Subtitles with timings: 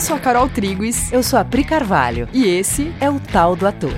[0.00, 1.12] Eu sou a Carol Triguis.
[1.12, 2.26] Eu sou a Pri Carvalho.
[2.32, 3.92] E esse é o Tal do Ator.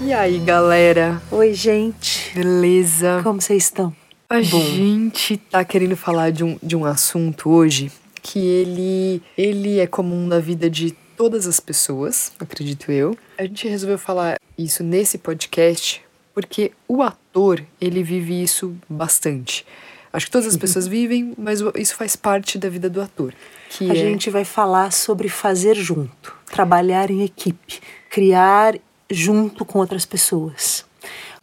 [0.00, 1.20] E aí, galera?
[1.30, 2.32] Oi, gente.
[2.34, 3.20] Beleza?
[3.22, 3.94] Como vocês estão?
[4.30, 4.42] A Bom.
[4.42, 7.92] gente tá querendo falar de um, de um assunto hoje
[8.22, 13.14] que ele, ele é comum na vida de todas as pessoas, acredito eu.
[13.36, 16.03] A gente resolveu falar isso nesse podcast
[16.34, 19.64] porque o ator, ele vive isso bastante.
[20.12, 23.32] Acho que todas as pessoas vivem, mas isso faz parte da vida do ator.
[23.80, 23.94] A é...
[23.94, 27.80] gente vai falar sobre fazer junto, trabalhar em equipe,
[28.10, 28.74] criar
[29.10, 30.84] junto com outras pessoas.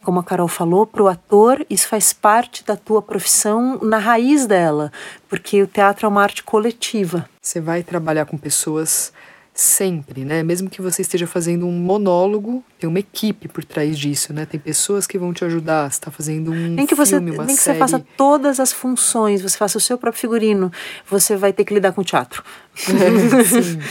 [0.02, 4.46] Como a Carol falou, para o ator, isso faz parte da tua profissão na raiz
[4.46, 4.90] dela,
[5.28, 7.28] porque o teatro é uma arte coletiva.
[7.40, 9.12] Você vai trabalhar com pessoas
[9.54, 10.42] sempre, né?
[10.42, 14.46] Mesmo que você esteja fazendo um monólogo, tem uma equipe por trás disso, né?
[14.46, 15.90] Tem pessoas que vão te ajudar.
[15.90, 17.56] Você está fazendo um nem que filme, você, uma nem série.
[17.56, 20.72] que você faça todas as funções, você faça o seu próprio figurino,
[21.08, 22.42] você vai ter que lidar com o teatro.
[22.82, 23.78] É, sim.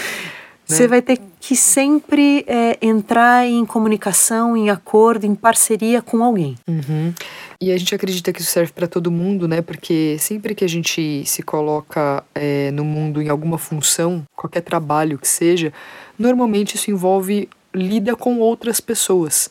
[0.72, 0.88] Você né?
[0.88, 6.56] vai ter que sempre é, entrar em comunicação, em acordo, em parceria com alguém.
[6.68, 7.12] Uhum.
[7.60, 9.60] E a gente acredita que isso serve para todo mundo, né?
[9.60, 15.18] Porque sempre que a gente se coloca é, no mundo em alguma função, qualquer trabalho
[15.18, 15.74] que seja,
[16.18, 19.50] normalmente isso envolve lida com outras pessoas.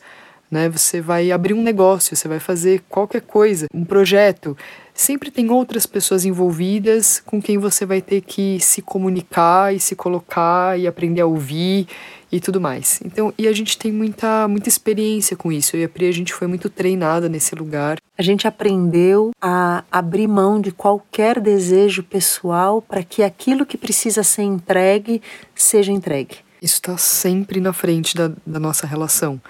[0.49, 0.69] Né?
[0.69, 4.57] Você vai abrir um negócio, você vai fazer qualquer coisa, um projeto
[5.01, 9.95] sempre tem outras pessoas envolvidas com quem você vai ter que se comunicar e se
[9.95, 11.87] colocar e aprender a ouvir
[12.31, 13.01] e tudo mais.
[13.03, 15.75] Então, e a gente tem muita muita experiência com isso.
[15.75, 17.97] Eu e a Pri, a gente foi muito treinada nesse lugar.
[18.17, 24.23] A gente aprendeu a abrir mão de qualquer desejo pessoal para que aquilo que precisa
[24.23, 25.21] ser entregue
[25.55, 26.37] seja entregue.
[26.61, 29.41] Isso está sempre na frente da, da nossa relação.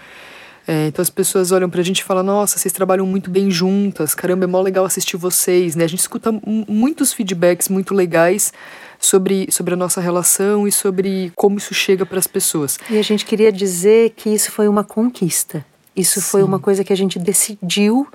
[0.67, 4.13] É, então as pessoas olham pra gente e falam, nossa, vocês trabalham muito bem juntas,
[4.13, 5.83] caramba, é mó legal assistir vocês, né?
[5.83, 6.31] A gente escuta
[6.67, 8.53] muitos feedbacks muito legais
[8.99, 12.77] sobre, sobre a nossa relação e sobre como isso chega para as pessoas.
[12.89, 15.65] E a gente queria dizer que isso foi uma conquista.
[15.95, 16.27] Isso Sim.
[16.27, 18.07] foi uma coisa que a gente decidiu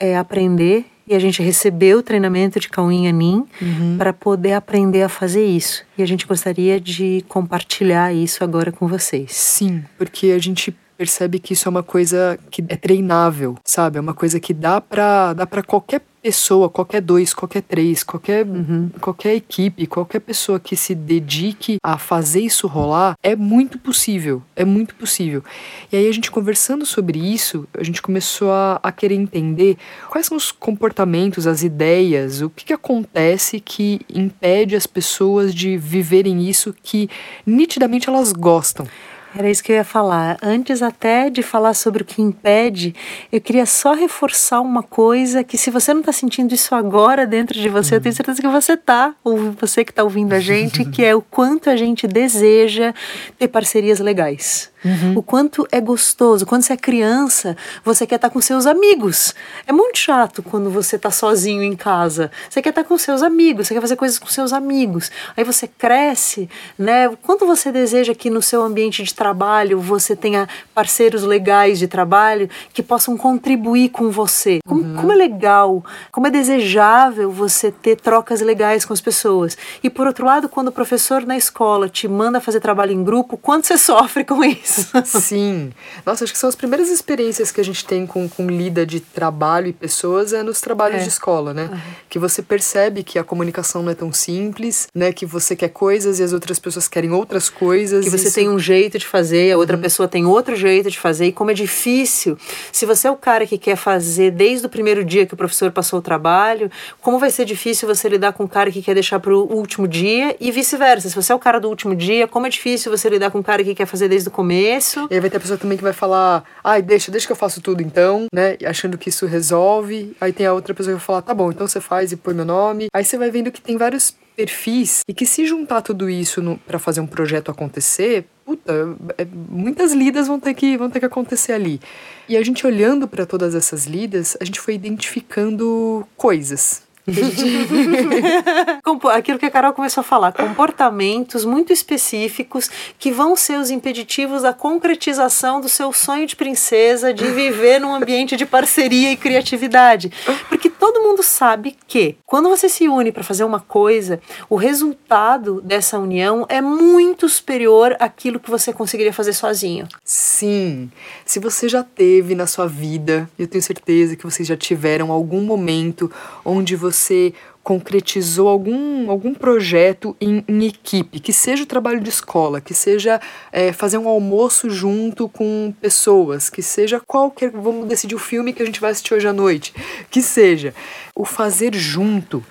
[0.00, 3.96] é, aprender e a gente recebeu o treinamento de Cauim Anin uhum.
[3.98, 5.84] para poder aprender a fazer isso.
[5.98, 9.32] E a gente gostaria de compartilhar isso agora com vocês.
[9.32, 13.98] Sim, porque a gente percebe que isso é uma coisa que é treinável, sabe?
[13.98, 18.46] É uma coisa que dá para dá para qualquer pessoa, qualquer dois, qualquer três, qualquer,
[18.46, 18.88] uhum.
[19.00, 24.40] qualquer equipe, qualquer pessoa que se dedique a fazer isso rolar, é muito possível.
[24.54, 25.42] É muito possível.
[25.90, 29.76] E aí a gente conversando sobre isso, a gente começou a, a querer entender
[30.08, 35.76] quais são os comportamentos, as ideias, o que, que acontece que impede as pessoas de
[35.76, 37.10] viverem isso que
[37.44, 38.86] nitidamente elas gostam.
[39.34, 40.36] Era isso que eu ia falar.
[40.42, 42.94] Antes até de falar sobre o que impede,
[43.30, 47.58] eu queria só reforçar uma coisa que se você não está sentindo isso agora dentro
[47.58, 50.84] de você, eu tenho certeza que você está, ou você que está ouvindo a gente,
[50.84, 52.92] que é o quanto a gente deseja
[53.38, 54.71] ter parcerias legais.
[54.84, 55.18] Uhum.
[55.18, 56.44] O quanto é gostoso.
[56.44, 59.34] Quando você é criança, você quer estar com seus amigos.
[59.66, 62.30] É muito chato quando você está sozinho em casa.
[62.48, 65.10] Você quer estar com seus amigos, você quer fazer coisas com seus amigos.
[65.36, 66.48] Aí você cresce,
[66.78, 67.08] né?
[67.22, 72.48] Quanto você deseja que no seu ambiente de trabalho você tenha parceiros legais de trabalho
[72.72, 74.58] que possam contribuir com você.
[74.66, 74.96] Como, uhum.
[74.96, 79.56] como é legal, como é desejável você ter trocas legais com as pessoas.
[79.82, 83.36] E por outro lado, quando o professor na escola te manda fazer trabalho em grupo,
[83.36, 84.71] quanto você sofre com isso?
[85.04, 85.72] Sim.
[86.04, 89.00] Nossa, acho que são as primeiras experiências que a gente tem com, com lida de
[89.00, 91.02] trabalho e pessoas é nos trabalhos é.
[91.02, 91.68] de escola, né?
[91.72, 91.78] Uhum.
[92.08, 95.12] Que você percebe que a comunicação não é tão simples, né?
[95.12, 98.04] Que você quer coisas e as outras pessoas querem outras coisas.
[98.04, 98.34] Que você isso...
[98.34, 99.82] tem um jeito de fazer, a outra uhum.
[99.82, 101.26] pessoa tem outro jeito de fazer.
[101.26, 102.38] E como é difícil.
[102.70, 105.70] Se você é o cara que quer fazer desde o primeiro dia que o professor
[105.70, 109.20] passou o trabalho, como vai ser difícil você lidar com o cara que quer deixar
[109.20, 111.08] para o último dia e vice-versa.
[111.08, 113.44] Se você é o cara do último dia, como é difícil você lidar com o
[113.44, 115.08] cara que quer fazer desde o começo começo.
[115.10, 117.36] E aí vai ter a pessoa também que vai falar, ai, deixa, deixa que eu
[117.36, 118.56] faço tudo então, né?
[118.64, 120.16] Achando que isso resolve.
[120.20, 122.34] Aí tem a outra pessoa que vai falar, tá bom, então você faz e põe
[122.34, 122.86] meu nome.
[122.92, 126.78] Aí você vai vendo que tem vários perfis e que se juntar tudo isso para
[126.78, 131.52] fazer um projeto acontecer, puta, é, muitas lidas vão ter que vão ter que acontecer
[131.52, 131.80] ali.
[132.28, 136.82] E a gente olhando para todas essas lidas, a gente foi identificando coisas
[139.12, 144.42] Aquilo que a Carol começou a falar, comportamentos muito específicos que vão ser os impeditivos
[144.42, 150.12] da concretização do seu sonho de princesa de viver num ambiente de parceria e criatividade.
[150.48, 154.20] Porque todo mundo sabe que quando você se une para fazer uma coisa,
[154.50, 159.86] o resultado dessa união é muito superior àquilo que você conseguiria fazer sozinho.
[160.04, 160.90] Sim.
[161.24, 165.42] Se você já teve na sua vida, eu tenho certeza que vocês já tiveram algum
[165.42, 166.10] momento
[166.44, 167.32] onde você
[167.62, 173.20] concretizou algum, algum projeto em, em, equipe, que seja o trabalho de escola, que seja
[173.52, 177.50] é, fazer um almoço junto com pessoas, que seja qualquer.
[177.50, 179.72] Vamos decidir o filme que a gente vai assistir hoje à noite,
[180.10, 180.74] que seja.
[181.14, 182.44] O fazer junto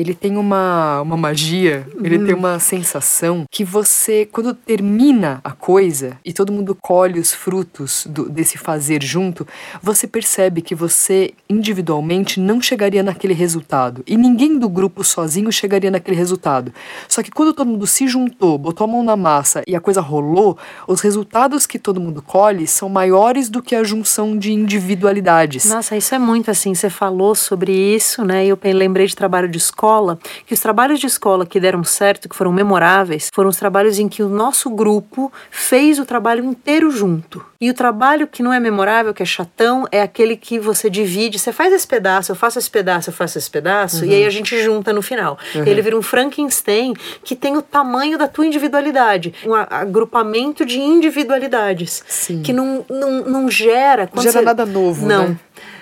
[0.00, 6.16] ele tem uma, uma magia, ele tem uma sensação que você, quando termina a coisa
[6.24, 9.46] e todo mundo colhe os frutos do, desse fazer junto,
[9.82, 14.02] você percebe que você individualmente não chegaria naquele resultado.
[14.06, 16.72] E ninguém do grupo sozinho chegaria naquele resultado.
[17.06, 20.00] Só que quando todo mundo se juntou, botou a mão na massa e a coisa
[20.00, 20.56] rolou,
[20.88, 25.66] os resultados que todo mundo colhe são maiores do que a junção de individualidades.
[25.66, 26.74] Nossa, isso é muito assim.
[26.74, 28.46] Você falou sobre isso, né?
[28.46, 32.28] Eu lembrei de trabalho de escola escola, que os trabalhos de escola que deram certo,
[32.28, 36.90] que foram memoráveis, foram os trabalhos em que o nosso grupo fez o trabalho inteiro
[36.90, 37.44] junto.
[37.60, 41.38] E o trabalho que não é memorável, que é chatão, é aquele que você divide.
[41.38, 44.10] Você faz esse pedaço, eu faço esse pedaço, eu faço esse pedaço, uhum.
[44.10, 45.38] e aí a gente junta no final.
[45.54, 45.66] Uhum.
[45.66, 49.34] Ele vira um Frankenstein que tem o tamanho da tua individualidade.
[49.44, 52.02] Um agrupamento de individualidades.
[52.06, 52.42] Sim.
[52.42, 54.08] Que não, não, não gera.
[54.16, 54.40] Gera você...
[54.40, 55.06] nada novo.
[55.06, 55.28] Não.
[55.28, 55.36] Né?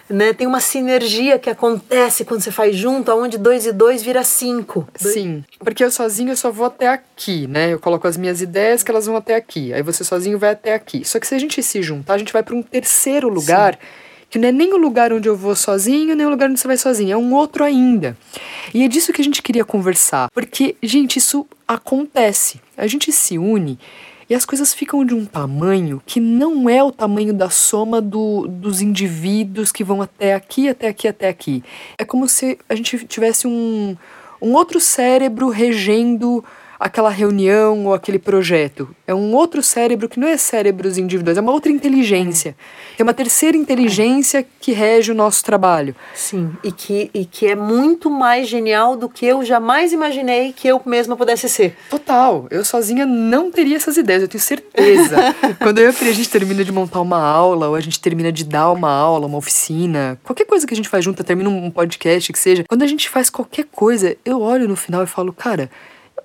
[0.08, 0.32] Né?
[0.32, 4.88] Tem uma sinergia que acontece quando você faz junto, onde dois e dois vira cinco.
[4.96, 7.72] Sim, porque eu sozinho eu só vou até aqui, né?
[7.72, 9.72] Eu coloco as minhas ideias que elas vão até aqui.
[9.72, 11.04] Aí você sozinho vai até aqui.
[11.04, 13.74] Só que se a gente se juntar, a gente vai para um terceiro lugar.
[13.74, 16.60] Sim que não é nem o lugar onde eu vou sozinho, nem o lugar onde
[16.60, 18.16] você vai sozinho, é um outro ainda.
[18.74, 22.60] E é disso que a gente queria conversar, porque, gente, isso acontece.
[22.76, 23.78] A gente se une
[24.28, 28.46] e as coisas ficam de um tamanho que não é o tamanho da soma do,
[28.46, 31.64] dos indivíduos que vão até aqui, até aqui, até aqui.
[31.96, 33.96] É como se a gente tivesse um,
[34.40, 36.44] um outro cérebro regendo
[36.78, 38.88] aquela reunião ou aquele projeto.
[39.06, 42.56] É um outro cérebro que não é cérebros individuais, é uma outra inteligência.
[42.96, 45.94] Tem uma terceira inteligência que rege o nosso trabalho.
[46.14, 50.68] Sim, e que, e que é muito mais genial do que eu jamais imaginei que
[50.68, 51.76] eu mesma pudesse ser.
[51.90, 52.46] Total.
[52.50, 55.16] Eu sozinha não teria essas ideias, eu tenho certeza.
[55.60, 58.44] Quando eu e a gente termina de montar uma aula, ou a gente termina de
[58.44, 62.32] dar uma aula, uma oficina, qualquer coisa que a gente faz junto, termina um podcast
[62.32, 65.70] que seja, quando a gente faz qualquer coisa, eu olho no final e falo, cara,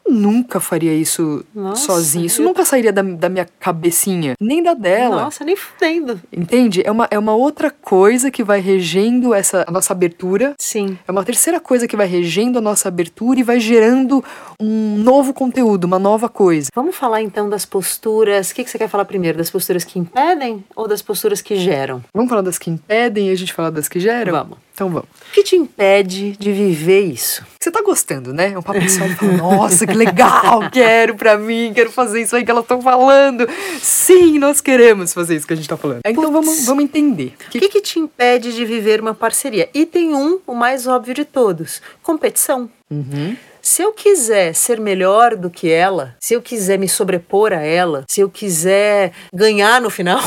[0.08, 2.26] nunca faria isso Nossa, sozinho.
[2.26, 2.46] Isso eu...
[2.46, 5.24] nunca sairia da, da minha cabecinha, nem da dela.
[5.24, 6.20] Nossa, nem fudendo.
[6.32, 6.82] Entende?
[6.86, 10.54] É uma, é uma outra coisa que vai regendo essa a nossa abertura.
[10.58, 10.98] Sim.
[11.08, 14.24] É uma terceira coisa que vai regendo a nossa abertura e vai gerando
[14.60, 16.70] um novo conteúdo, uma nova coisa.
[16.74, 18.52] Vamos falar então das posturas.
[18.52, 19.38] O que, que você quer falar primeiro?
[19.38, 22.04] Das posturas que impedem ou das posturas que geram?
[22.14, 24.34] Vamos falar das que impedem e a gente falar das que geram?
[24.34, 24.58] Vamos.
[24.74, 25.08] Então vamos.
[25.30, 27.46] O que te impede de viver isso?
[27.60, 28.52] Você tá gostando, né?
[28.54, 32.36] É um papo pessoal e fala, nossa, que legal, quero pra mim, quero fazer isso
[32.36, 33.48] aí que elas estão falando.
[33.80, 36.02] Sim, nós queremos fazer isso que a gente tá falando.
[36.06, 37.36] Então vamos, vamos entender.
[37.48, 39.70] O que, que, que te impede de viver uma parceria?
[39.74, 42.70] E tem um, o mais óbvio de todos: competição.
[42.90, 43.36] Uhum.
[43.66, 48.04] Se eu quiser ser melhor do que ela, se eu quiser me sobrepor a ela,
[48.10, 50.20] se eu quiser ganhar no final,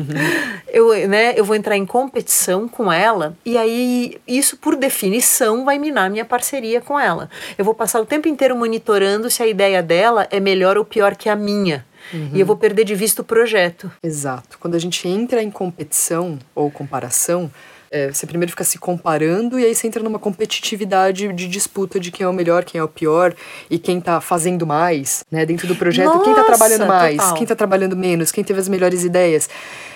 [0.72, 5.78] eu, né, eu vou entrar em competição com ela e aí isso por definição vai
[5.78, 7.28] minar minha parceria com ela.
[7.58, 11.14] Eu vou passar o tempo inteiro monitorando se a ideia dela é melhor ou pior
[11.16, 11.84] que a minha.
[12.14, 12.30] Uhum.
[12.32, 13.92] E eu vou perder de vista o projeto.
[14.02, 14.58] Exato.
[14.58, 17.50] Quando a gente entra em competição ou comparação,
[17.94, 22.10] é, você primeiro fica se comparando e aí você entra numa competitividade de disputa de
[22.10, 23.32] quem é o melhor, quem é o pior
[23.70, 25.46] e quem tá fazendo mais, né?
[25.46, 27.34] Dentro do projeto, Nossa, quem tá trabalhando mais, total.
[27.34, 29.48] quem tá trabalhando menos, quem teve as melhores ideias.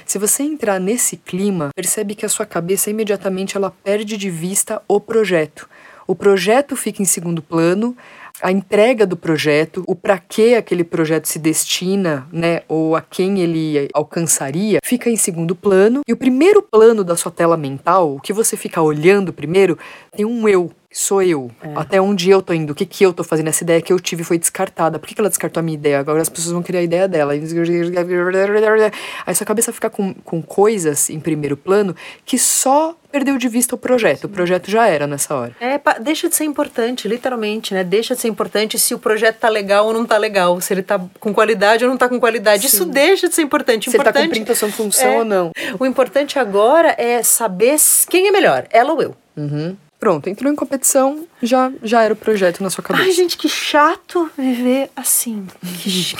[0.06, 4.80] Se você entrar nesse clima, percebe que a sua cabeça imediatamente ela perde de vista
[4.86, 5.68] o projeto.
[6.06, 7.96] O projeto fica em segundo plano,
[8.42, 13.40] a entrega do projeto, o para que aquele projeto se destina, né, ou a quem
[13.40, 16.02] ele alcançaria, fica em segundo plano.
[16.06, 19.78] E o primeiro plano da sua tela mental, o que você fica olhando primeiro,
[20.12, 21.50] tem um eu, sou eu.
[21.62, 21.72] É.
[21.76, 23.48] Até onde eu tô indo, o que que eu tô fazendo.
[23.48, 24.98] Essa ideia que eu tive foi descartada.
[24.98, 26.00] Por que, que ela descartou a minha ideia?
[26.00, 27.32] Agora as pessoas vão querer a ideia dela.
[29.26, 33.74] Aí sua cabeça fica com, com coisas em primeiro plano que só perdeu de vista
[33.74, 34.24] o projeto.
[34.24, 35.56] O projeto já era nessa hora.
[35.60, 37.84] É, deixa de ser importante, literalmente, né?
[37.84, 40.82] Deixa de ser importante se o projeto tá legal ou não tá legal, se ele
[40.82, 42.68] tá com qualidade ou não tá com qualidade.
[42.68, 42.76] Sim.
[42.76, 43.90] Isso deixa de ser importante.
[43.90, 45.52] Se importante, ele tá cumprindo a sua função é, ou não.
[45.78, 47.76] O importante agora é saber
[48.08, 49.16] quem é melhor, ela ou eu.
[49.36, 49.76] Uhum.
[49.98, 53.04] Pronto, entrou em competição, já, já era o projeto na sua cabeça.
[53.04, 55.46] Ai, gente, que chato viver assim.
[55.82, 56.16] Que,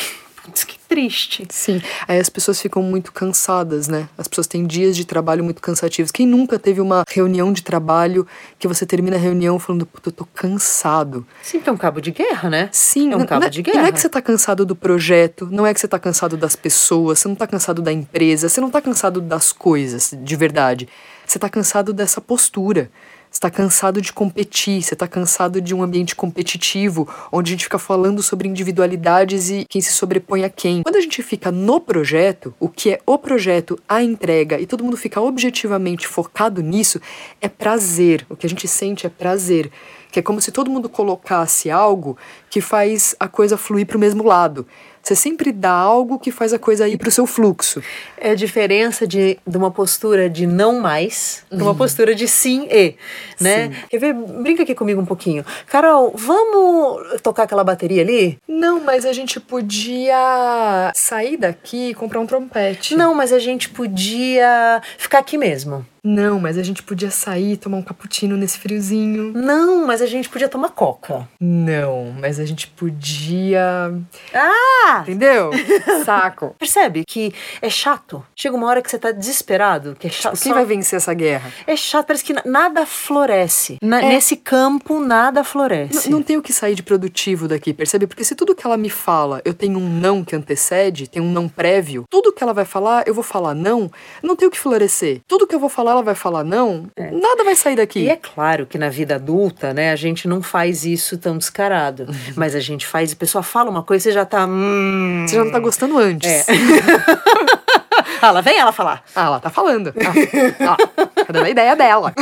[0.66, 1.46] que triste.
[1.50, 4.08] Sim, aí as pessoas ficam muito cansadas, né?
[4.16, 6.10] As pessoas têm dias de trabalho muito cansativos.
[6.10, 8.26] Quem nunca teve uma reunião de trabalho
[8.58, 11.26] que você termina a reunião falando, puta, eu tô cansado.
[11.42, 12.68] Sim, é um cabo de guerra, né?
[12.72, 13.80] Sim, é um cabo não, de guerra.
[13.80, 16.56] não é que você tá cansado do projeto, não é que você tá cansado das
[16.56, 20.88] pessoas, você não tá cansado da empresa, você não tá cansado das coisas, de verdade.
[21.26, 22.90] Você tá cansado dessa postura.
[23.38, 27.62] Você tá cansado de competir, você tá cansado de um ambiente competitivo, onde a gente
[27.62, 30.82] fica falando sobre individualidades e quem se sobrepõe a quem.
[30.82, 34.82] Quando a gente fica no projeto, o que é o projeto, a entrega, e todo
[34.82, 37.00] mundo fica objetivamente focado nisso,
[37.40, 38.26] é prazer.
[38.28, 39.70] O que a gente sente é prazer.
[40.10, 42.18] Que é como se todo mundo colocasse algo
[42.50, 44.66] que faz a coisa fluir para o mesmo lado.
[45.08, 47.82] Você sempre dá algo que faz a coisa ir para o seu fluxo.
[48.18, 52.68] É a diferença de, de uma postura de não mais para uma postura de sim
[52.70, 52.94] e,
[53.40, 53.68] né?
[53.68, 53.76] Sim.
[53.88, 54.12] Quer ver?
[54.12, 55.46] Brinca aqui comigo um pouquinho.
[55.66, 58.38] Carol, vamos tocar aquela bateria ali?
[58.46, 62.94] Não, mas a gente podia sair daqui e comprar um trompete.
[62.94, 65.86] Não, mas a gente podia ficar aqui mesmo.
[66.04, 69.32] Não, mas a gente podia sair e tomar um cappuccino nesse friozinho.
[69.34, 71.28] Não, mas a gente podia tomar coca.
[71.40, 73.92] Não, mas a gente podia.
[74.34, 75.00] Ah!
[75.02, 75.50] Entendeu?
[76.04, 76.54] Saco.
[76.58, 78.24] Percebe que é chato?
[78.34, 80.32] Chega uma hora que você tá desesperado, que é chato.
[80.34, 81.52] Tipo, quem só- vai vencer essa guerra?
[81.66, 83.78] É chato, parece que na- nada floresce.
[83.82, 84.08] Na- É.
[84.08, 86.10] Nesse campo, nada N- floresce.
[86.10, 88.06] não tem o que sair de produtivo daqui, percebe?
[88.06, 91.30] Porque se tudo que ela me fala eu tenho um não que antecede, tem um
[91.30, 93.90] não prévio, tudo que ela vai falar, eu vou falar não,
[94.22, 95.20] não tem o que florescer.
[95.26, 98.00] Tudo que eu vou falar, ela vai falar não, nada vai sair daqui.
[98.00, 102.06] E é claro que na vida adulta, né, a gente não faz isso tão descarado.
[102.36, 104.46] Mas a gente faz, a pessoa fala uma coisa e você já tá.
[104.46, 105.24] Hum...
[105.26, 106.28] Você já não tá gostando antes.
[106.28, 106.44] É.
[108.20, 109.02] Ah, lá vem ela falar.
[109.14, 109.92] Ah, ela tá falando.
[109.96, 112.12] Ah, ah, tá dando a ideia dela.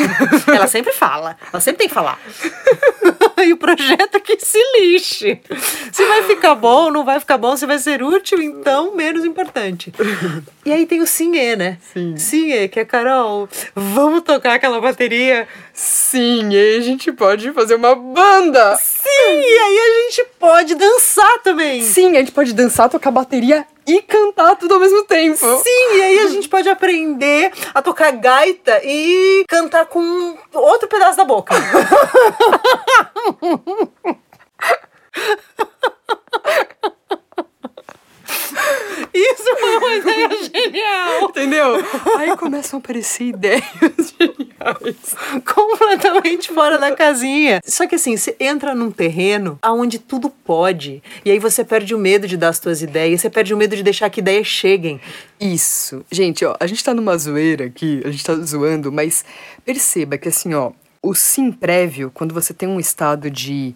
[0.46, 1.36] Ela sempre fala.
[1.52, 2.18] Ela sempre tem que falar.
[3.44, 5.40] e o projeto é que se lixe.
[5.92, 9.92] Se vai ficar bom, não vai ficar bom, se vai ser útil, então menos importante.
[10.64, 11.78] E aí tem o Sinhê, né?
[11.92, 12.16] Sim.
[12.16, 13.48] Sinhê, que é Carol.
[13.74, 15.46] Vamos tocar aquela bateria?
[15.72, 18.76] Sim, e aí a gente pode fazer uma banda.
[18.76, 21.82] Sim, e aí a gente pode dançar também.
[21.82, 25.36] Sim, a gente pode dançar, tocar bateria e cantar tudo ao mesmo tempo.
[25.36, 31.16] Sim, e aí a gente pode aprender a tocar gaita e cantar com outro pedaço
[31.16, 31.54] da boca.
[39.14, 41.30] Isso foi uma ideia genial!
[41.30, 41.76] Entendeu?
[42.18, 43.62] Aí começam a aparecer ideias
[44.18, 44.45] geniais.
[45.44, 47.60] Completamente fora da casinha.
[47.64, 51.02] Só que assim, você entra num terreno onde tudo pode.
[51.24, 53.76] E aí você perde o medo de dar as suas ideias, você perde o medo
[53.76, 55.00] de deixar que ideias cheguem.
[55.40, 56.04] Isso.
[56.10, 59.24] Gente, ó, a gente tá numa zoeira aqui, a gente tá zoando, mas
[59.64, 63.74] perceba que assim, ó, o sim prévio, quando você tem um estado de.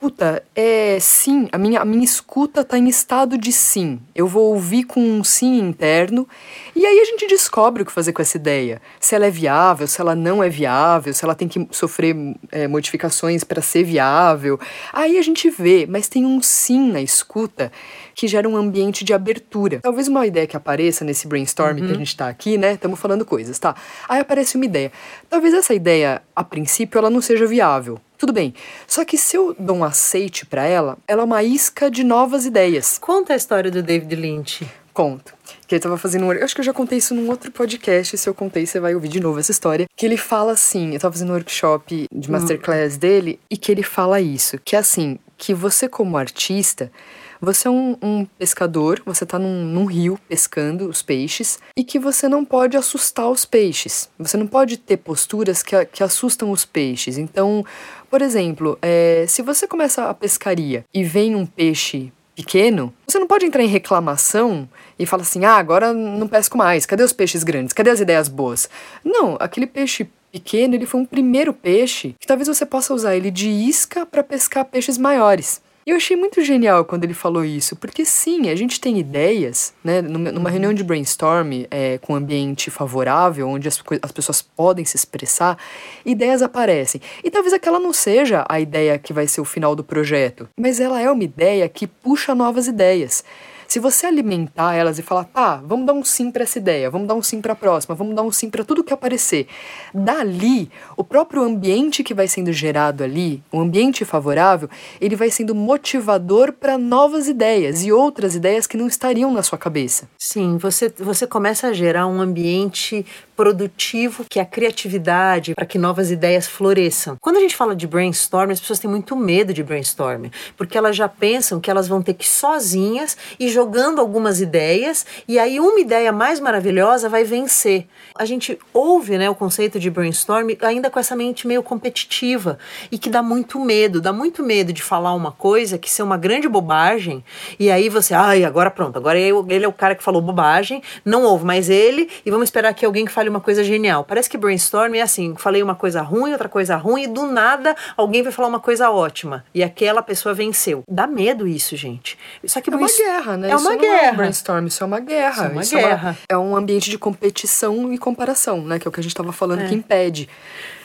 [0.00, 4.00] Puta, é sim, a minha, a minha escuta tá em estado de sim.
[4.14, 6.26] Eu vou ouvir com um sim interno
[6.74, 8.80] e aí a gente descobre o que fazer com essa ideia.
[8.98, 12.16] Se ela é viável, se ela não é viável, se ela tem que sofrer
[12.50, 14.58] é, modificações para ser viável.
[14.90, 17.70] Aí a gente vê, mas tem um sim na escuta
[18.14, 19.80] que gera um ambiente de abertura.
[19.82, 22.72] Talvez uma ideia que apareça nesse brainstorming que a gente tá aqui, né?
[22.72, 23.74] Estamos falando coisas, tá?
[24.08, 24.90] Aí aparece uma ideia.
[25.28, 28.00] Talvez essa ideia, a princípio, ela não seja viável.
[28.20, 28.52] Tudo bem.
[28.86, 32.44] Só que se eu dou um aceite para ela, ela é uma isca de novas
[32.44, 32.98] ideias.
[32.98, 34.70] Conta a história do David Lynch.
[34.92, 35.32] Conto.
[35.66, 36.32] Que ele tava fazendo um.
[36.34, 38.18] Eu acho que eu já contei isso num outro podcast.
[38.18, 39.86] Se eu contei, você vai ouvir de novo essa história.
[39.96, 43.82] Que ele fala assim: eu tava fazendo um workshop de masterclass dele, e que ele
[43.82, 46.92] fala isso: que é assim, que você, como artista,
[47.40, 51.98] você é um, um pescador, você tá num, num rio pescando os peixes, e que
[51.98, 54.10] você não pode assustar os peixes.
[54.18, 57.16] Você não pode ter posturas que, que assustam os peixes.
[57.16, 57.64] Então,
[58.10, 63.26] por exemplo, é, se você começa a pescaria e vem um peixe pequeno, você não
[63.26, 67.44] pode entrar em reclamação e falar assim: ah, agora não pesco mais, cadê os peixes
[67.44, 67.72] grandes?
[67.72, 68.68] Cadê as ideias boas?
[69.04, 73.30] Não, aquele peixe pequeno, ele foi um primeiro peixe que talvez você possa usar ele
[73.30, 75.60] de isca para pescar peixes maiores.
[75.86, 79.72] E eu achei muito genial quando ele falou isso, porque sim, a gente tem ideias,
[79.82, 80.02] né?
[80.02, 84.96] Numa numa reunião de brainstorm é, com ambiente favorável, onde as, as pessoas podem se
[84.96, 85.58] expressar,
[86.04, 87.00] ideias aparecem.
[87.24, 90.80] E talvez aquela não seja a ideia que vai ser o final do projeto, mas
[90.80, 93.24] ela é uma ideia que puxa novas ideias.
[93.70, 97.06] Se você alimentar elas e falar, tá, vamos dar um sim para essa ideia, vamos
[97.06, 99.46] dar um sim para a próxima, vamos dar um sim para tudo que aparecer.
[99.94, 104.68] Dali, o próprio ambiente que vai sendo gerado ali, o ambiente favorável,
[105.00, 109.56] ele vai sendo motivador para novas ideias e outras ideias que não estariam na sua
[109.56, 110.10] cabeça.
[110.18, 113.06] Sim, você, você começa a gerar um ambiente
[113.40, 117.16] produtivo que é a criatividade para que novas ideias floresçam.
[117.18, 120.26] Quando a gente fala de brainstorm, as pessoas têm muito medo de brainstorm,
[120.58, 125.06] porque elas já pensam que elas vão ter que ir sozinhas e jogando algumas ideias
[125.26, 127.86] e aí uma ideia mais maravilhosa vai vencer.
[128.14, 132.58] A gente ouve, né, o conceito de brainstorm ainda com essa mente meio competitiva
[132.92, 136.18] e que dá muito medo, dá muito medo de falar uma coisa que ser uma
[136.18, 137.24] grande bobagem
[137.58, 141.22] e aí você, ai, agora pronto, agora ele é o cara que falou bobagem, não
[141.22, 144.04] ouve mais ele e vamos esperar que alguém fale uma coisa genial.
[144.04, 147.74] Parece que brainstorm é assim, falei uma coisa ruim, outra coisa ruim, e do nada
[147.96, 149.44] alguém vai falar uma coisa ótima.
[149.54, 150.84] E aquela pessoa venceu.
[150.88, 152.18] Dá medo isso, gente.
[152.44, 153.50] Só que é uma guerra, né?
[153.50, 154.06] É isso uma guerra.
[154.06, 155.30] É um brainstorm, isso é uma guerra.
[155.30, 156.18] Isso é uma isso guerra.
[156.28, 158.78] É, uma, é, um ambiente de competição e comparação, né?
[158.78, 159.68] Que é o que a gente estava falando é.
[159.68, 160.28] que impede.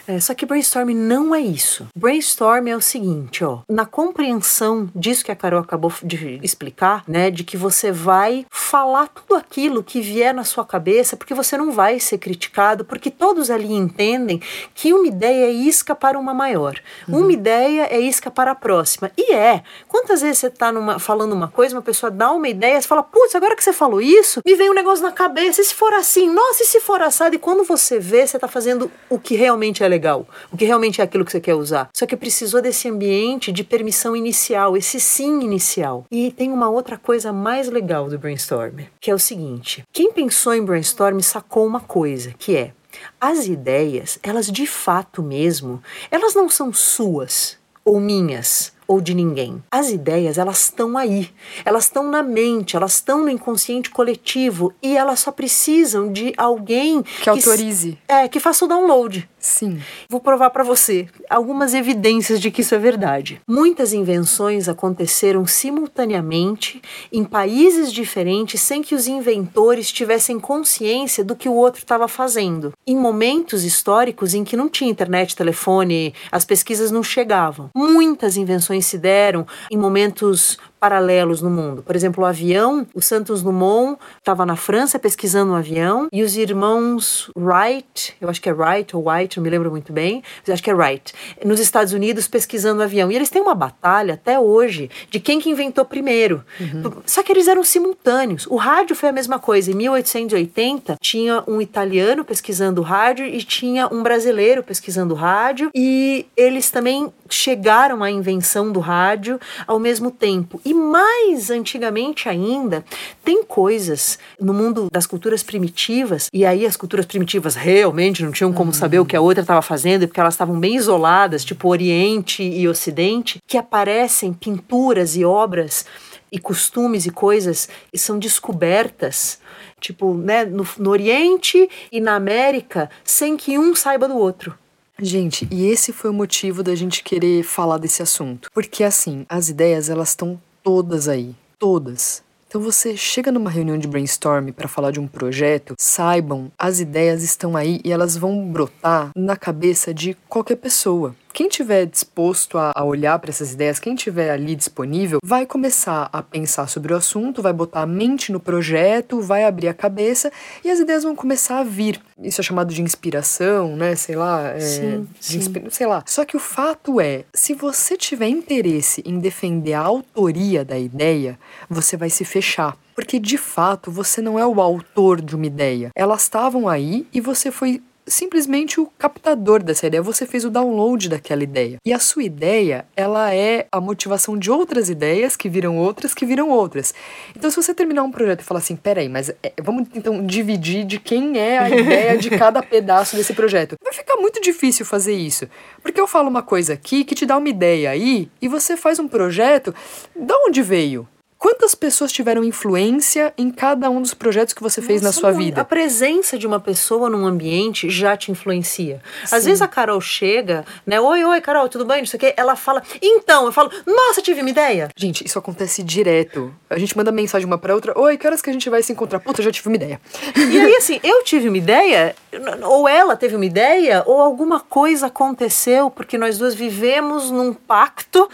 [0.07, 1.87] É, só que brainstorm não é isso.
[1.95, 7.31] Brainstorm é o seguinte, ó, na compreensão disso que a Carol acabou de explicar, né,
[7.31, 11.71] de que você vai falar tudo aquilo que vier na sua cabeça, porque você não
[11.71, 14.41] vai ser criticado, porque todos ali entendem
[14.73, 16.79] que uma ideia é isca para uma maior.
[17.07, 17.19] Uhum.
[17.19, 19.11] Uma ideia é isca para a próxima.
[19.17, 19.63] E é.
[19.87, 23.03] Quantas vezes você tá numa, falando uma coisa, uma pessoa dá uma ideia, você fala,
[23.03, 25.93] putz, agora que você falou isso, me vem um negócio na cabeça, e se for
[25.93, 27.35] assim, nossa, e se for assado?
[27.35, 30.99] E quando você vê, você tá fazendo o que realmente é legal, o que realmente
[30.99, 31.89] é aquilo que você quer usar.
[31.95, 36.05] Só que precisou desse ambiente de permissão inicial, esse sim inicial.
[36.11, 40.53] E tem uma outra coisa mais legal do brainstorm, que é o seguinte: quem pensou
[40.53, 42.73] em brainstorm sacou uma coisa, que é
[43.19, 49.63] as ideias, elas de fato mesmo, elas não são suas ou minhas ou de ninguém.
[49.71, 51.29] As ideias, elas estão aí,
[51.63, 57.01] elas estão na mente, elas estão no inconsciente coletivo e elas só precisam de alguém
[57.01, 57.97] que, que autorize.
[58.07, 59.27] É, que faça o download.
[59.45, 59.79] Sim.
[60.09, 63.39] Vou provar para você algumas evidências de que isso é verdade.
[63.47, 71.47] Muitas invenções aconteceram simultaneamente em países diferentes sem que os inventores tivessem consciência do que
[71.47, 72.73] o outro estava fazendo.
[72.87, 77.69] Em momentos históricos em que não tinha internet, telefone, as pesquisas não chegavam.
[77.75, 81.81] Muitas invenções se deram em momentos paralelos no mundo.
[81.81, 86.37] Por exemplo, o avião, o Santos Dumont estava na França pesquisando um avião e os
[86.37, 90.53] irmãos Wright, eu acho que é Wright ou White, não me lembro muito bem, mas
[90.53, 91.11] acho que é Wright,
[91.43, 93.11] nos Estados Unidos pesquisando um avião.
[93.11, 96.43] E eles têm uma batalha até hoje de quem que inventou primeiro.
[96.59, 97.01] Uhum.
[97.03, 98.45] Só que eles eram simultâneos.
[98.45, 99.71] O rádio foi a mesma coisa.
[99.71, 106.69] Em 1880 tinha um italiano pesquisando rádio e tinha um brasileiro pesquisando rádio e eles
[106.69, 110.61] também chegaram à invenção do rádio ao mesmo tempo.
[110.63, 112.85] E mais antigamente ainda,
[113.23, 118.53] tem coisas no mundo das culturas primitivas, e aí as culturas primitivas realmente não tinham
[118.53, 118.77] como uhum.
[118.77, 122.67] saber o que a outra estava fazendo, porque elas estavam bem isoladas, tipo Oriente e
[122.67, 125.85] Ocidente, que aparecem pinturas e obras
[126.31, 129.39] e costumes e coisas e são descobertas,
[129.79, 134.57] tipo, né, no, no Oriente e na América, sem que um saiba do outro.
[134.97, 138.49] Gente, e esse foi o motivo da gente querer falar desse assunto.
[138.53, 142.23] Porque assim, as ideias elas estão todas aí, todas.
[142.47, 147.21] Então você chega numa reunião de brainstorm para falar de um projeto, saibam, as ideias
[147.21, 151.15] estão aí e elas vão brotar na cabeça de qualquer pessoa.
[151.35, 156.23] Quem tiver disposto a, olhar para essas ideias, quem tiver ali disponível, vai começar a
[156.23, 160.31] pensar sobre o assunto, vai botar a mente no projeto, vai abrir a cabeça
[160.63, 162.01] e as ideias vão começar a vir.
[162.17, 163.97] Isso é chamado de inspiração, né?
[163.97, 164.47] Sei lá.
[164.51, 165.41] É, sim, sim.
[165.69, 166.01] Sei lá.
[166.05, 171.37] Só que o fato é, se você tiver interesse em defender a autoria da ideia,
[171.69, 172.77] você vai se fechar.
[172.95, 175.91] Porque de fato você não é o autor de uma ideia.
[175.93, 181.09] Elas estavam aí e você foi simplesmente o captador dessa ideia, você fez o download
[181.09, 181.77] daquela ideia.
[181.85, 186.25] E a sua ideia, ela é a motivação de outras ideias que viram outras, que
[186.25, 186.93] viram outras.
[187.35, 190.85] Então, se você terminar um projeto e falar assim, peraí, mas é, vamos então dividir
[190.85, 193.75] de quem é a ideia de cada pedaço desse projeto.
[193.83, 195.47] Vai ficar muito difícil fazer isso.
[195.81, 198.99] Porque eu falo uma coisa aqui que te dá uma ideia aí, e você faz
[198.99, 199.73] um projeto,
[200.15, 201.07] da onde veio?
[201.45, 205.31] Quantas pessoas tiveram influência em cada um dos projetos que você fez Nossa, na sua
[205.31, 205.61] vida?
[205.61, 208.99] A presença de uma pessoa num ambiente já te influencia.
[209.23, 209.35] Sim.
[209.35, 210.99] Às vezes a Carol chega, né?
[210.99, 211.99] Oi, oi, Carol, tudo bem?
[211.99, 212.33] Não sei o quê.
[212.35, 214.89] Ela fala, então, eu falo, nossa, tive uma ideia.
[214.97, 216.51] Gente, isso acontece direto.
[216.67, 218.91] A gente manda mensagem uma pra outra, oi, que horas que a gente vai se
[218.91, 219.19] encontrar?
[219.19, 220.01] Puta, eu já tive uma ideia.
[220.35, 222.15] E aí, assim, eu tive uma ideia,
[222.63, 228.27] ou ela teve uma ideia, ou alguma coisa aconteceu, porque nós duas vivemos num pacto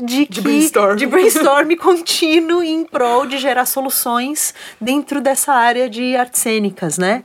[0.00, 0.96] de, de brainstorm.
[0.96, 7.24] de brainstorm contínuo em prol de gerar soluções dentro dessa área de artes cênicas, né?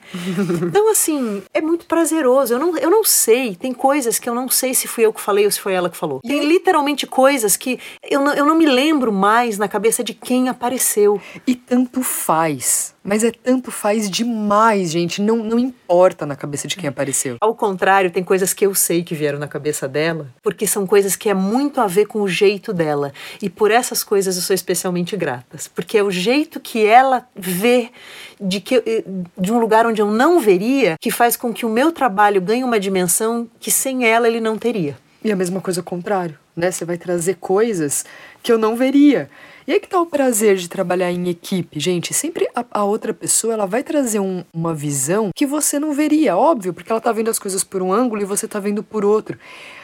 [0.62, 2.54] Então, assim, é muito prazeroso.
[2.54, 5.22] Eu não, eu não sei, tem coisas que eu não sei se fui eu que
[5.22, 6.20] falei ou se foi ela que falou.
[6.22, 10.50] Tem literalmente coisas que eu não, eu não me lembro mais na cabeça de quem
[10.50, 11.22] apareceu.
[11.46, 12.94] E tanto faz.
[13.04, 15.22] Mas é tanto faz demais, gente.
[15.22, 17.36] Não, não importa importa na cabeça de quem apareceu.
[17.42, 21.18] Ao contrário, tem coisas que eu sei que vieram na cabeça dela, porque são coisas
[21.18, 23.12] que é muito a ver com o jeito dela.
[23.42, 27.92] E por essas coisas eu sou especialmente grata, porque é o jeito que ela vê
[28.40, 29.04] de que
[29.38, 32.64] de um lugar onde eu não veria, que faz com que o meu trabalho ganhe
[32.64, 34.98] uma dimensão que sem ela ele não teria.
[35.24, 36.72] E a mesma coisa ao contrário, né?
[36.72, 38.04] Você vai trazer coisas
[38.42, 39.30] que eu não veria.
[39.68, 42.16] E aí que tá o prazer de trabalhar em equipe, gente.
[42.16, 46.36] Sempre a, a outra pessoa ela vai trazer um, uma visão que você não veria,
[46.36, 49.06] óbvio, porque ela tá vendo as coisas por um ângulo e você tá vendo por
[49.06, 49.38] outro.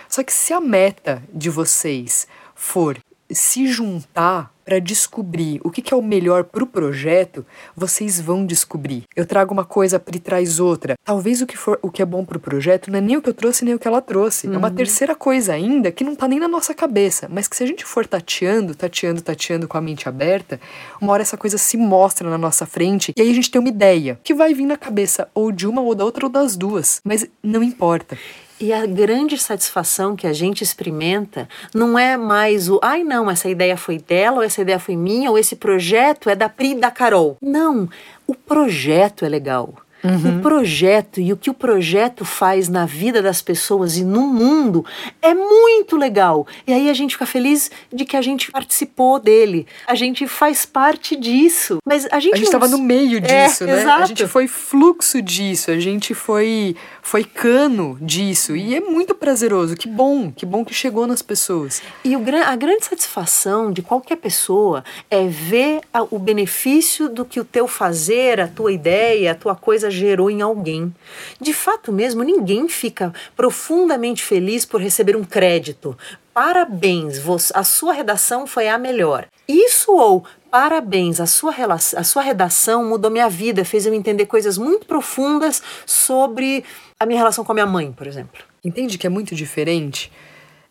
[0.10, 2.97] Só que se a meta de vocês for
[3.30, 8.46] se juntar para descobrir o que, que é o melhor para o projeto, vocês vão
[8.46, 9.06] descobrir.
[9.16, 10.96] Eu trago uma coisa, a Pri traz outra.
[11.06, 13.22] Talvez o que for o que é bom para o projeto não é nem o
[13.22, 14.46] que eu trouxe nem o que ela trouxe.
[14.46, 14.56] Uhum.
[14.56, 14.76] É uma uhum.
[14.76, 17.86] terceira coisa ainda que não está nem na nossa cabeça, mas que se a gente
[17.86, 20.60] for tateando, tateando, tateando com a mente aberta,
[21.00, 23.70] uma hora essa coisa se mostra na nossa frente e aí a gente tem uma
[23.70, 27.00] ideia que vai vir na cabeça ou de uma ou da outra ou das duas,
[27.06, 28.18] mas não importa.
[28.60, 33.48] E a grande satisfação que a gente experimenta não é mais o, ai não, essa
[33.48, 36.89] ideia foi dela, ou essa ideia foi minha, ou esse projeto é da Pri da
[36.89, 37.38] Carol.
[37.39, 37.88] Não,
[38.26, 39.76] o projeto é legal.
[40.04, 40.40] Uhum.
[40.40, 44.86] O projeto e o que o projeto faz na vida das pessoas e no mundo
[45.22, 46.46] é muito legal.
[46.66, 49.66] E aí a gente fica feliz de que a gente participou dele.
[49.88, 51.80] A gente faz parte disso.
[51.86, 53.82] Mas a gente estava no meio é, disso, é, né?
[53.82, 54.04] Exato.
[54.04, 59.78] A gente foi fluxo disso, a gente foi foi cano disso e é muito prazeroso.
[59.78, 61.82] Que bom, que bom que chegou nas pessoas.
[62.04, 65.82] E o, a grande satisfação de qualquer pessoa é ver
[66.12, 70.42] o benefício do que o teu fazer, a tua ideia, a tua coisa gerou em
[70.42, 70.94] alguém.
[71.40, 75.98] De fato mesmo, ninguém fica profundamente feliz por receber um crédito.
[76.34, 77.20] Parabéns,
[77.54, 79.28] a sua redação foi a melhor.
[79.48, 81.54] Isso ou parabéns, a sua,
[81.96, 86.64] a sua redação mudou minha vida, fez eu entender coisas muito profundas sobre
[87.00, 88.44] a minha relação com a minha mãe, por exemplo.
[88.64, 90.12] Entende que é muito diferente?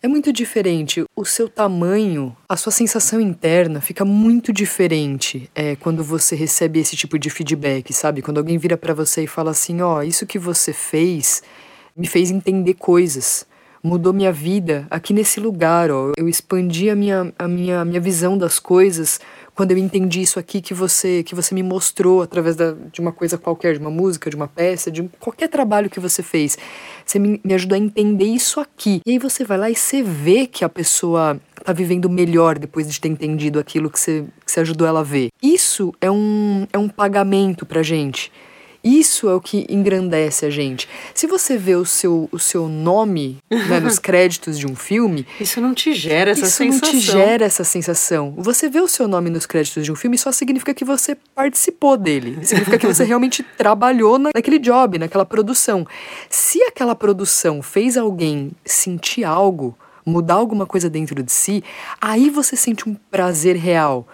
[0.03, 1.05] É muito diferente.
[1.15, 6.97] O seu tamanho, a sua sensação interna fica muito diferente é, quando você recebe esse
[6.97, 8.23] tipo de feedback, sabe?
[8.23, 11.43] Quando alguém vira para você e fala assim: ó, oh, isso que você fez
[11.97, 13.47] me fez entender coisas
[13.87, 16.13] mudou minha vida aqui nesse lugar, ó.
[16.17, 19.21] Eu expandi a minha, a minha, a minha visão das coisas
[19.57, 23.11] quando eu entendi isso aqui que você que você me mostrou através da, de uma
[23.11, 26.59] coisa qualquer, de uma música, de uma peça, de qualquer trabalho que você fez.
[27.05, 29.01] Você me, me ajudou a entender isso aqui.
[29.07, 32.87] E aí você vai lá e você vê que a pessoa tá vivendo melhor depois
[32.93, 35.31] de ter entendido aquilo que você, que você ajudou ela a ver.
[35.43, 38.31] Isso é um, é um pagamento pra gente.
[38.87, 40.89] Isso é o que engrandece a gente.
[41.13, 45.27] Se você vê o seu, o seu nome né, nos créditos de um filme.
[45.41, 46.89] Isso não te gera essa isso sensação.
[46.89, 48.35] Isso não te gera essa sensação.
[48.39, 51.97] Você vê o seu nome nos créditos de um filme só significa que você participou
[51.97, 52.39] dele.
[52.47, 55.85] Significa que você realmente trabalhou naquele job, naquela produção.
[56.31, 61.65] Se aquela produção fez alguém sentir algo, mudar alguma coisa dentro de si,
[62.01, 64.07] aí você sente um prazer real.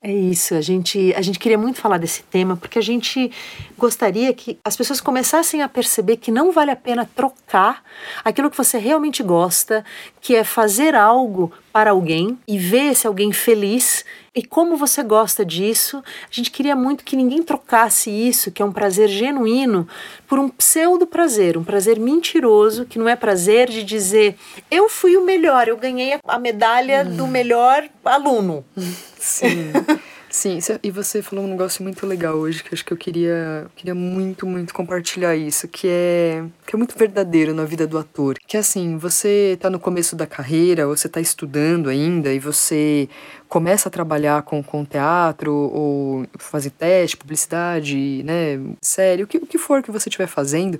[0.00, 3.32] É isso, a gente, a gente queria muito falar desse tema porque a gente
[3.76, 7.82] gostaria que as pessoas começassem a perceber que não vale a pena trocar
[8.24, 9.84] aquilo que você realmente gosta,
[10.20, 15.44] que é fazer algo para alguém e ver esse alguém feliz e como você gosta
[15.44, 15.98] disso.
[15.98, 19.88] A gente queria muito que ninguém trocasse isso, que é um prazer genuíno,
[20.28, 24.36] por um pseudo prazer, um prazer mentiroso, que não é prazer de dizer
[24.70, 27.16] eu fui o melhor, eu ganhei a medalha hum.
[27.16, 28.64] do melhor aluno.
[29.28, 29.72] Sim.
[30.30, 33.94] Sim, e você falou um negócio muito legal hoje que acho que eu queria, queria
[33.94, 38.36] muito, muito compartilhar isso, que é, que é muito verdadeiro na vida do ator.
[38.46, 42.38] Que é assim, você tá no começo da carreira, ou você tá estudando ainda, e
[42.38, 43.08] você
[43.48, 49.46] começa a trabalhar com, com teatro, ou fazer teste, publicidade, né, série, o que, o
[49.46, 50.78] que for que você estiver fazendo,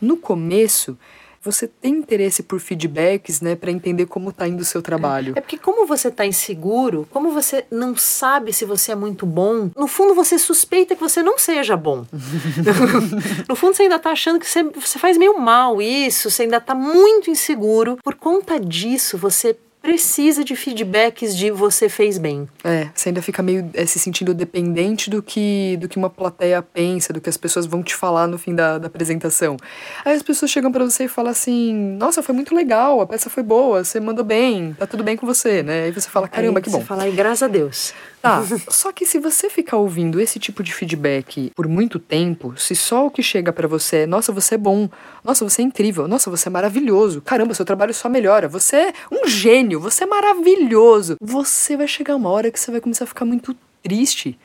[0.00, 0.96] no começo
[1.44, 5.34] você tem interesse por feedbacks, né, para entender como está indo o seu trabalho.
[5.36, 9.70] É porque como você está inseguro, como você não sabe se você é muito bom,
[9.76, 12.06] no fundo você suspeita que você não seja bom.
[13.48, 16.56] no fundo você ainda está achando que você, você faz meio mal isso, você ainda
[16.56, 17.98] está muito inseguro.
[18.02, 22.48] Por conta disso, você precisa de feedbacks de você fez bem.
[22.64, 26.62] É, você ainda fica meio é, se sentindo dependente do que, do que uma plateia
[26.62, 29.58] pensa, do que as pessoas vão te falar no fim da, da apresentação.
[30.02, 33.28] Aí as pessoas chegam para você e falam assim: Nossa, foi muito legal, a peça
[33.28, 35.84] foi boa, você mandou bem, tá tudo bem com você, né?
[35.84, 36.78] Aí você fala: Caramba, Aí que bom.
[36.78, 37.92] Você fala, e graças a Deus.
[38.24, 42.74] Tá, só que se você ficar ouvindo esse tipo de feedback por muito tempo, se
[42.74, 44.88] só o que chega para você é, nossa, você é bom,
[45.22, 48.92] nossa, você é incrível, nossa, você é maravilhoso, caramba, seu trabalho só melhora, você é
[49.12, 53.08] um gênio, você é maravilhoso, você vai chegar uma hora que você vai começar a
[53.08, 54.38] ficar muito triste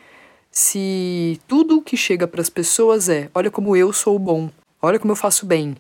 [0.52, 4.50] se tudo o que chega para as pessoas é, olha como eu sou bom.
[4.82, 5.78] olha como eu faço bem.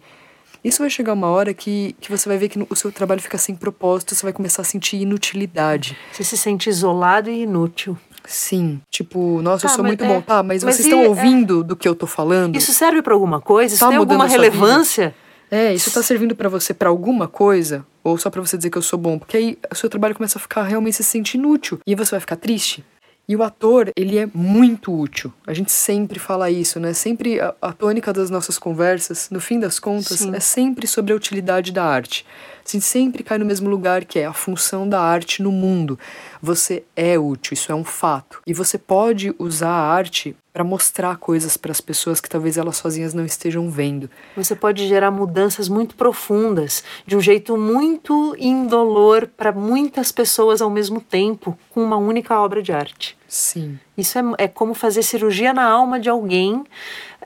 [0.63, 3.38] Isso vai chegar uma hora que, que você vai ver que o seu trabalho fica
[3.38, 5.98] sem propósito, você vai começar a sentir inutilidade.
[6.12, 7.98] Você se sente isolado e inútil.
[8.26, 8.82] Sim.
[8.91, 10.22] Tipo, nossa, Tá, eu sou muito é- bom.
[10.22, 12.56] Tá, mas, mas vocês e- estão é- ouvindo do que eu tô falando?
[12.56, 13.74] Isso serve pra alguma coisa?
[13.74, 15.15] Isso Tá tem mudando alguma relevância?
[15.52, 17.84] É, isso tá servindo pra você pra alguma coisa?
[18.04, 19.17] Ou só pra você dizer que eu sou bom?
[19.17, 21.80] Porque aí o seu trabalho começa a ficar realmente se sentir inútil.
[21.88, 22.84] E aí você vai ficar triste.
[23.30, 25.32] E o ator, ele é muito útil.
[25.46, 26.94] A gente sempre fala isso, né?
[26.94, 30.36] Sempre a, a tônica das nossas conversas, no fim das contas, Sim.
[30.36, 32.26] é sempre sobre a utilidade da arte.
[32.68, 35.98] A gente sempre cai no mesmo lugar que é a função da arte no mundo.
[36.42, 38.42] Você é útil, isso é um fato.
[38.48, 42.78] E você pode usar a arte para mostrar coisas para as pessoas que talvez elas
[42.78, 44.10] sozinhas não estejam vendo.
[44.36, 50.70] Você pode gerar mudanças muito profundas, de um jeito muito indolor para muitas pessoas ao
[50.72, 53.18] mesmo tempo, com uma única obra de arte.
[53.30, 53.80] Sim.
[53.96, 56.63] Isso é, é como fazer cirurgia na alma de alguém.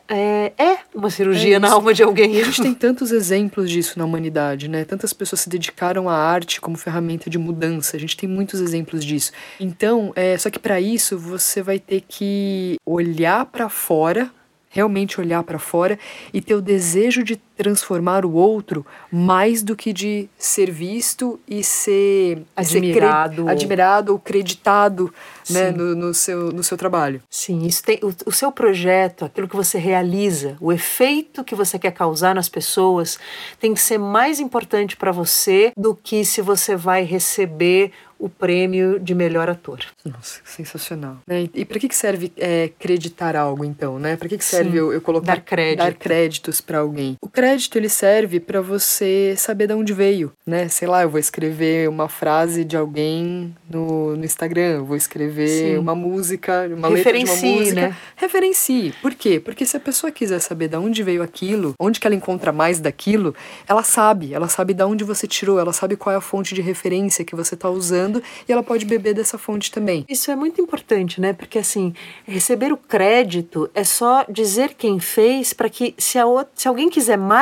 [0.08, 2.36] É, é uma cirurgia É na alma de alguém.
[2.36, 4.84] E a gente tem tantos exemplos disso na humanidade, né?
[4.84, 7.96] Tantas pessoas se dedicaram à arte como ferramenta de mudança.
[7.96, 9.32] A gente tem muitos exemplos disso.
[9.60, 14.30] Então, é, só que para isso você vai ter que olhar para fora,
[14.70, 15.98] realmente olhar para fora
[16.34, 21.63] e ter o desejo de transformar o outro mais do que de ser visto e
[21.63, 23.50] ser e ser cre- Admirado.
[23.50, 25.13] admirado ou creditado,
[25.50, 27.22] né, no, no seu no seu trabalho.
[27.30, 31.78] Sim, isso tem, o, o seu projeto, aquilo que você realiza, o efeito que você
[31.78, 33.20] quer causar nas pessoas,
[33.60, 39.00] tem que ser mais importante para você do que se você vai receber o prêmio
[39.02, 39.80] de melhor ator.
[40.06, 41.18] Nossa, sensacional.
[41.28, 41.50] Né?
[41.54, 44.16] E para que, que serve é, creditar algo, então, né?
[44.16, 45.80] Para que, que serve Sim, eu, eu colocar dar crédito.
[45.80, 47.18] dar créditos para alguém?
[47.22, 50.69] O crédito ele serve para você saber de onde veio, né?
[50.69, 55.49] Sei lá, eu vou escrever uma frase de alguém no, no Instagram, eu vou escrever
[55.49, 55.77] Sim.
[55.77, 57.82] uma música, uma letra de uma Referencie, música.
[57.82, 57.97] né?
[58.15, 58.93] Referencie.
[59.01, 59.41] Por quê?
[59.41, 62.79] Porque se a pessoa quiser saber de onde veio aquilo, onde que ela encontra mais
[62.79, 63.36] daquilo,
[63.67, 66.62] ela sabe, ela sabe de onde você tirou, ela sabe qual é a fonte de
[66.62, 70.06] referência que você está usando e ela pode beber dessa fonte também.
[70.08, 71.34] Isso é muito importante, né?
[71.34, 71.93] Porque assim,
[72.25, 76.23] receber o crédito é só dizer quem fez para que se, a
[76.56, 77.33] se alguém quiser mais,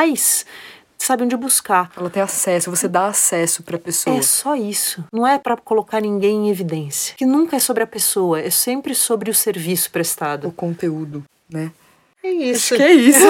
[0.98, 1.92] sabe onde buscar.
[1.98, 4.18] Ela tem acesso, você dá acesso pra pessoa.
[4.18, 5.04] É só isso.
[5.12, 7.16] Não é para colocar ninguém em evidência.
[7.16, 10.48] Que nunca é sobre a pessoa, é sempre sobre o serviço prestado.
[10.48, 11.72] O conteúdo, né?
[12.24, 12.76] É isso.
[12.76, 13.26] Acho que é isso.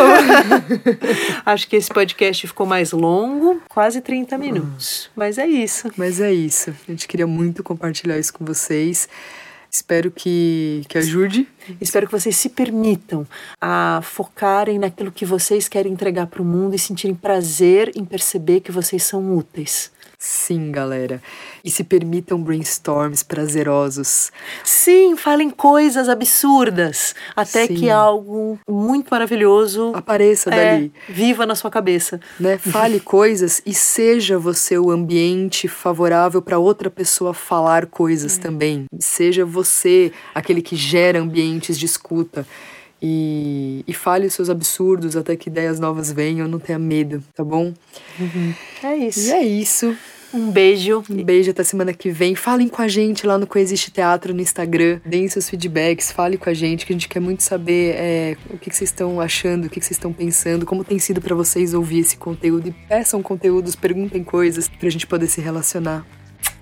[1.45, 5.09] Acho que esse podcast ficou mais longo, quase 30 minutos.
[5.15, 5.89] Mas é isso.
[5.95, 6.71] Mas é isso.
[6.71, 9.07] A gente queria muito compartilhar isso com vocês.
[9.71, 11.47] Espero que, que ajude.
[11.79, 13.25] Espero que vocês se permitam
[13.61, 18.59] a focarem naquilo que vocês querem entregar para o mundo e sentirem prazer em perceber
[18.59, 19.89] que vocês são úteis.
[20.23, 21.19] Sim, galera.
[21.65, 24.31] E se permitam brainstorms prazerosos.
[24.63, 27.73] Sim, falem coisas absurdas, até Sim.
[27.73, 30.93] que algo muito maravilhoso Apareça é, dali.
[31.09, 32.19] viva na sua cabeça.
[32.39, 32.59] Né?
[32.59, 38.85] Fale coisas e seja você o ambiente favorável para outra pessoa falar coisas também.
[38.99, 42.45] Seja você aquele que gera ambientes de escuta.
[43.01, 46.47] E, e fale os seus absurdos até que ideias novas venham.
[46.47, 47.73] Não tenha medo, tá bom?
[48.83, 49.21] É isso.
[49.21, 49.97] E é isso.
[50.33, 51.03] Um beijo.
[51.09, 52.35] Um beijo até semana que vem.
[52.35, 54.99] Falem com a gente lá no Coexiste Teatro no Instagram.
[55.05, 58.57] Deem seus feedbacks, fale com a gente, que a gente quer muito saber é, o
[58.57, 61.35] que, que vocês estão achando, o que, que vocês estão pensando, como tem sido pra
[61.35, 62.69] vocês ouvir esse conteúdo.
[62.69, 66.05] E peçam conteúdos, perguntem coisas pra gente poder se relacionar.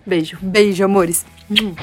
[0.05, 0.37] Beijo.
[0.41, 1.25] Beijo, amores.
[1.51, 1.75] Hum.